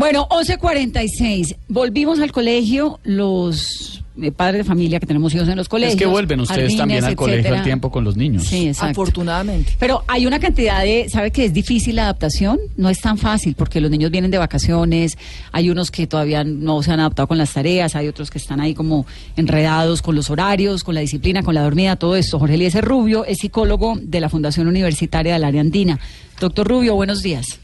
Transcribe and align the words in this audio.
Bueno, 0.00 0.26
11.46. 0.30 1.56
Volvimos 1.68 2.20
al 2.20 2.32
colegio, 2.32 2.98
los 3.04 4.02
eh, 4.22 4.32
padres 4.32 4.64
de 4.64 4.64
familia 4.64 4.98
que 4.98 5.04
tenemos 5.04 5.34
hijos 5.34 5.46
en 5.46 5.56
los 5.56 5.68
colegios. 5.68 5.92
Es 5.92 5.98
que 5.98 6.06
vuelven 6.06 6.40
ustedes 6.40 6.60
jardines, 6.60 6.78
también 6.78 7.04
al 7.04 7.16
colegio 7.16 7.54
al 7.54 7.62
tiempo 7.62 7.90
con 7.90 8.02
los 8.02 8.16
niños. 8.16 8.44
Sí, 8.44 8.68
exacto. 8.68 8.92
Afortunadamente. 8.92 9.76
Pero 9.78 10.02
hay 10.08 10.24
una 10.24 10.40
cantidad 10.40 10.82
de, 10.82 11.06
¿sabe 11.10 11.30
que 11.30 11.44
es 11.44 11.52
difícil 11.52 11.96
la 11.96 12.04
adaptación? 12.04 12.58
No 12.78 12.88
es 12.88 12.98
tan 13.02 13.18
fácil 13.18 13.54
porque 13.54 13.78
los 13.82 13.90
niños 13.90 14.10
vienen 14.10 14.30
de 14.30 14.38
vacaciones, 14.38 15.18
hay 15.52 15.68
unos 15.68 15.90
que 15.90 16.06
todavía 16.06 16.44
no 16.44 16.82
se 16.82 16.92
han 16.92 17.00
adaptado 17.00 17.28
con 17.28 17.36
las 17.36 17.52
tareas, 17.52 17.94
hay 17.94 18.08
otros 18.08 18.30
que 18.30 18.38
están 18.38 18.58
ahí 18.58 18.72
como 18.72 19.04
enredados 19.36 20.00
con 20.00 20.14
los 20.14 20.30
horarios, 20.30 20.82
con 20.82 20.94
la 20.94 21.02
disciplina, 21.02 21.42
con 21.42 21.54
la 21.54 21.62
dormida, 21.62 21.96
todo 21.96 22.16
esto. 22.16 22.38
Jorge 22.38 22.54
Eliezer 22.54 22.86
Rubio 22.86 23.26
es 23.26 23.36
psicólogo 23.40 23.98
de 24.00 24.20
la 24.20 24.30
Fundación 24.30 24.66
Universitaria 24.66 25.34
del 25.34 25.44
Área 25.44 25.60
Andina. 25.60 26.00
Doctor 26.40 26.66
Rubio, 26.66 26.94
buenos 26.94 27.22
días. 27.22 27.60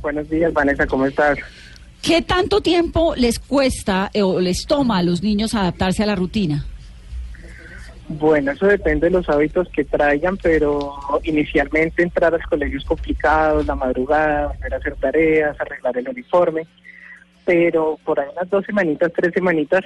Buenos 0.00 0.28
días, 0.30 0.52
Vanessa, 0.52 0.86
¿cómo 0.86 1.06
estás? 1.06 1.38
¿Qué 2.02 2.22
tanto 2.22 2.60
tiempo 2.60 3.14
les 3.16 3.38
cuesta 3.38 4.10
eh, 4.14 4.22
o 4.22 4.40
les 4.40 4.66
toma 4.66 4.98
a 4.98 5.02
los 5.02 5.22
niños 5.22 5.54
adaptarse 5.54 6.02
a 6.02 6.06
la 6.06 6.14
rutina? 6.14 6.64
Bueno, 8.08 8.52
eso 8.52 8.66
depende 8.66 9.08
de 9.08 9.10
los 9.10 9.28
hábitos 9.28 9.68
que 9.68 9.84
traigan, 9.84 10.38
pero 10.38 10.94
inicialmente 11.24 12.02
entrar 12.02 12.32
a 12.32 12.38
los 12.38 12.46
colegios 12.46 12.84
complicados, 12.84 13.66
la 13.66 13.74
madrugada, 13.74 14.46
volver 14.46 14.74
a 14.74 14.76
hacer 14.78 14.96
tareas, 14.96 15.60
arreglar 15.60 15.98
el 15.98 16.08
uniforme, 16.08 16.66
pero 17.44 17.98
por 18.04 18.18
ahí 18.18 18.28
unas 18.32 18.48
dos 18.48 18.64
semanitas, 18.64 19.12
tres 19.14 19.34
semanitas, 19.34 19.84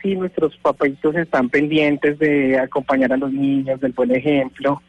sí 0.00 0.14
nuestros 0.14 0.56
papaitos 0.56 1.14
están 1.16 1.50
pendientes 1.50 2.18
de 2.18 2.58
acompañar 2.58 3.12
a 3.12 3.18
los 3.18 3.32
niños, 3.32 3.78
del 3.80 3.92
buen 3.92 4.14
ejemplo, 4.14 4.80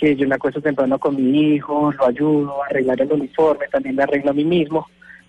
que 0.00 0.16
yo 0.16 0.26
me 0.26 0.34
acuesto 0.34 0.62
temprano 0.62 0.98
con 0.98 1.14
mi 1.14 1.54
hijo, 1.54 1.92
lo 1.92 2.06
ayudo 2.06 2.62
a 2.62 2.66
arreglar 2.66 3.00
el 3.02 3.12
uniforme, 3.12 3.66
también 3.70 3.96
me 3.96 4.02
arreglo 4.02 4.30
a 4.30 4.34
mí 4.34 4.44
mismo, 4.44 4.86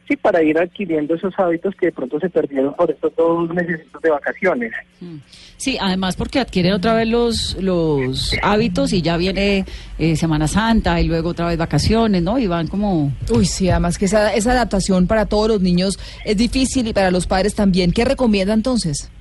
sí, 0.08 0.16
para 0.16 0.42
ir 0.42 0.58
adquiriendo 0.58 1.14
esos 1.16 1.38
hábitos 1.38 1.76
que 1.76 1.88
de 1.88 1.92
pronto 1.92 2.20
se 2.20 2.30
perdieron 2.30 2.74
por 2.74 2.90
estos 2.90 3.14
dos 3.16 3.50
meses 3.50 3.82
de 4.02 4.10
vacaciones. 4.10 4.72
Mm. 5.02 5.18
Sí, 5.58 5.78
además 5.80 6.16
porque 6.16 6.40
adquieren 6.40 6.74
otra 6.74 6.94
vez 6.96 7.08
los, 7.08 7.58
los 7.62 8.36
hábitos 8.42 8.94
y 8.94 9.02
ya 9.02 9.18
viene 9.18 9.66
eh, 10.00 10.16
Semana 10.16 10.48
Santa 10.48 11.00
y 11.00 11.08
luego 11.08 11.30
otra 11.30 11.48
vez 11.48 11.58
vacaciones, 11.58 12.24
¿no? 12.24 12.40
Y 12.40 12.48
van 12.48 12.68
como... 12.68 13.12
Uy, 13.30 13.46
sí, 13.46 13.70
además 13.70 13.98
que 13.98 14.06
esa, 14.06 14.34
esa 14.34 14.54
adaptación 14.54 15.06
para 15.06 15.28
todos 15.28 15.50
los 15.50 15.62
niños 15.62 16.00
es 16.26 16.38
difícil 16.38 16.88
y 16.88 16.94
para 16.94 17.12
los 17.12 17.28
padres 17.28 17.54
también. 17.54 17.92
¿Qué 17.92 18.06
recomienda 18.06 18.54
entonces? 18.54 19.12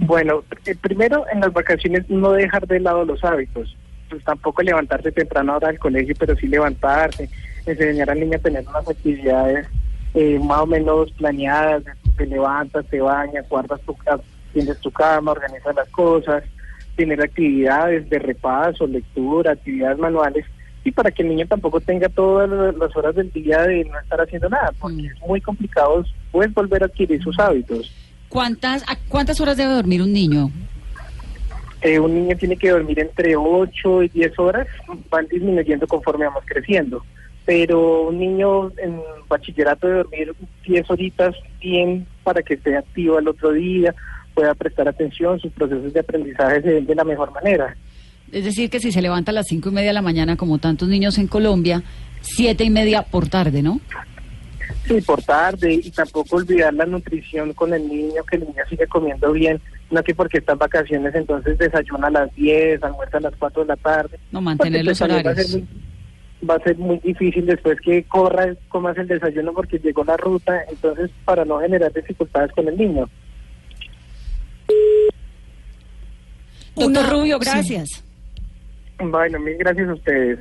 Bueno, 0.00 0.44
eh, 0.64 0.74
primero 0.80 1.24
en 1.32 1.40
las 1.40 1.52
vacaciones 1.52 2.08
no 2.08 2.32
dejar 2.32 2.66
de 2.66 2.80
lado 2.80 3.04
los 3.04 3.22
hábitos. 3.24 3.74
Pues 4.08 4.22
tampoco 4.24 4.62
levantarse 4.62 5.10
temprano 5.12 5.52
ahora 5.54 5.68
al 5.68 5.78
colegio, 5.78 6.14
pero 6.18 6.36
sí 6.36 6.46
levantarse, 6.46 7.28
enseñar 7.66 8.10
al 8.10 8.20
niño 8.20 8.36
a 8.36 8.40
tener 8.40 8.64
unas 8.68 8.88
actividades 8.88 9.66
eh, 10.14 10.38
más 10.38 10.60
o 10.60 10.66
menos 10.66 11.10
planeadas, 11.12 11.82
te 12.16 12.26
levantas, 12.26 12.86
te 12.86 13.00
bañas, 13.00 13.46
guardas 13.48 13.80
tu 13.82 13.94
casa, 13.96 14.22
tienes 14.52 14.78
tu 14.80 14.90
cama, 14.90 15.32
organizas 15.32 15.74
las 15.74 15.88
cosas, 15.88 16.44
tener 16.96 17.20
actividades 17.20 18.08
de 18.08 18.18
repaso, 18.18 18.86
lectura, 18.86 19.52
actividades 19.52 19.98
manuales, 19.98 20.46
y 20.84 20.92
para 20.92 21.10
que 21.10 21.22
el 21.22 21.28
niño 21.30 21.46
tampoco 21.48 21.80
tenga 21.80 22.08
todas 22.08 22.48
las 22.76 22.96
horas 22.96 23.14
del 23.16 23.30
día 23.32 23.62
de 23.62 23.84
no 23.84 23.98
estar 23.98 24.20
haciendo 24.20 24.48
nada, 24.48 24.70
porque 24.78 25.02
Mm. 25.02 25.06
es 25.06 25.20
muy 25.26 25.40
complicado 25.40 26.04
pues 26.32 26.54
volver 26.54 26.84
a 26.84 26.86
adquirir 26.86 27.20
sus 27.22 27.38
hábitos. 27.38 27.92
¿Cuántas, 28.28 28.82
a- 28.88 28.96
¿Cuántas 29.08 29.40
horas 29.40 29.56
debe 29.56 29.74
dormir 29.74 30.00
un 30.00 30.12
niño? 30.12 30.50
Eh, 31.86 32.00
un 32.00 32.12
niño 32.12 32.36
tiene 32.36 32.56
que 32.56 32.70
dormir 32.70 32.98
entre 32.98 33.36
8 33.36 34.02
y 34.02 34.08
10 34.08 34.38
horas, 34.40 34.66
van 35.08 35.28
disminuyendo 35.28 35.86
conforme 35.86 36.24
vamos 36.24 36.42
creciendo. 36.44 37.04
Pero 37.44 38.08
un 38.08 38.18
niño 38.18 38.72
en 38.78 39.00
bachillerato 39.28 39.86
debe 39.86 39.98
dormir 40.00 40.34
10 40.66 40.90
horitas 40.90 41.36
bien 41.60 42.04
para 42.24 42.42
que 42.42 42.54
esté 42.54 42.76
activo 42.76 43.18
al 43.18 43.28
otro 43.28 43.52
día, 43.52 43.94
pueda 44.34 44.52
prestar 44.56 44.88
atención, 44.88 45.38
sus 45.38 45.52
procesos 45.52 45.92
de 45.92 46.00
aprendizaje 46.00 46.60
se 46.60 46.70
den 46.70 46.86
de 46.86 46.94
la 46.96 47.04
mejor 47.04 47.30
manera. 47.30 47.76
Es 48.32 48.44
decir, 48.44 48.68
que 48.68 48.80
si 48.80 48.90
se 48.90 49.00
levanta 49.00 49.30
a 49.30 49.34
las 49.34 49.46
cinco 49.46 49.68
y 49.68 49.72
media 49.72 49.90
de 49.90 49.94
la 49.94 50.02
mañana, 50.02 50.36
como 50.36 50.58
tantos 50.58 50.88
niños 50.88 51.18
en 51.18 51.28
Colombia, 51.28 51.84
siete 52.20 52.64
y 52.64 52.70
media 52.70 53.02
por 53.02 53.28
tarde, 53.28 53.62
¿no? 53.62 53.80
Sí, 54.86 55.00
por 55.00 55.22
tarde 55.22 55.74
y 55.74 55.90
tampoco 55.90 56.36
olvidar 56.36 56.72
la 56.74 56.86
nutrición 56.86 57.52
con 57.54 57.74
el 57.74 57.88
niño, 57.88 58.22
que 58.24 58.36
el 58.36 58.42
niño 58.46 58.62
sigue 58.68 58.86
comiendo 58.86 59.32
bien, 59.32 59.60
no 59.90 60.02
que 60.02 60.14
porque 60.14 60.38
está 60.38 60.52
en 60.52 60.58
vacaciones 60.58 61.14
entonces 61.14 61.58
desayuna 61.58 62.06
a 62.08 62.10
las 62.10 62.34
10, 62.34 62.82
almuerza 62.82 63.18
a 63.18 63.20
las 63.20 63.34
4 63.36 63.62
de 63.62 63.68
la 63.68 63.76
tarde. 63.76 64.18
No, 64.32 64.40
mantener 64.40 64.84
los 64.84 64.98
también 64.98 65.18
Va 65.24 65.30
a, 65.30 65.32
horarios. 65.32 65.46
ser 65.50 65.60
muy, 65.60 66.48
va 66.48 66.54
a 66.54 66.60
ser 66.60 66.78
muy 66.78 66.98
difícil 66.98 67.46
después 67.46 67.80
que 67.80 68.04
corra, 68.04 68.54
comas 68.68 68.96
el 68.98 69.08
desayuno 69.08 69.52
porque 69.52 69.78
llegó 69.78 70.04
la 70.04 70.16
ruta, 70.16 70.62
entonces 70.68 71.10
para 71.24 71.44
no 71.44 71.58
generar 71.60 71.92
dificultades 71.92 72.52
con 72.52 72.68
el 72.68 72.76
niño. 72.76 73.08
Doctor 76.74 76.90
Una- 77.04 77.10
Rubio, 77.10 77.38
sí. 77.40 77.44
gracias. 77.50 78.04
Bueno, 78.98 79.38
mil 79.40 79.56
gracias 79.58 79.88
a 79.88 79.94
ustedes. 79.94 80.38